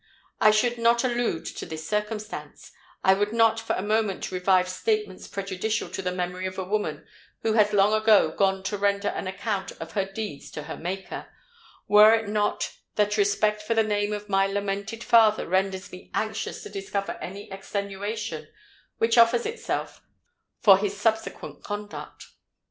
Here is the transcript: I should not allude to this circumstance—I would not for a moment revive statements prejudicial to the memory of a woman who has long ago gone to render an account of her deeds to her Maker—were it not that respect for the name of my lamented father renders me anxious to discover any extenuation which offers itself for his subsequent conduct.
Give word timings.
I 0.39 0.49
should 0.49 0.79
not 0.79 1.03
allude 1.03 1.45
to 1.45 1.63
this 1.63 1.87
circumstance—I 1.87 3.13
would 3.13 3.31
not 3.33 3.59
for 3.59 3.73
a 3.73 3.83
moment 3.83 4.31
revive 4.31 4.67
statements 4.67 5.27
prejudicial 5.27 5.89
to 5.89 6.01
the 6.01 6.11
memory 6.11 6.47
of 6.47 6.57
a 6.57 6.63
woman 6.63 7.05
who 7.43 7.53
has 7.53 7.71
long 7.71 7.93
ago 7.93 8.31
gone 8.35 8.63
to 8.63 8.79
render 8.79 9.09
an 9.09 9.27
account 9.27 9.73
of 9.73 9.91
her 9.91 10.05
deeds 10.05 10.49
to 10.53 10.63
her 10.63 10.75
Maker—were 10.75 12.15
it 12.15 12.27
not 12.27 12.75
that 12.95 13.15
respect 13.15 13.61
for 13.61 13.75
the 13.75 13.83
name 13.83 14.11
of 14.11 14.27
my 14.27 14.47
lamented 14.47 15.03
father 15.03 15.47
renders 15.47 15.91
me 15.91 16.09
anxious 16.15 16.63
to 16.63 16.69
discover 16.69 17.11
any 17.21 17.51
extenuation 17.51 18.47
which 18.97 19.19
offers 19.19 19.45
itself 19.45 20.01
for 20.59 20.79
his 20.79 20.97
subsequent 20.99 21.63
conduct. 21.63 22.25